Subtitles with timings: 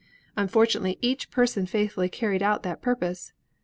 [0.35, 3.33] Unfortu 42 ASTRONOMY nately each person faithfully carried out that purpose.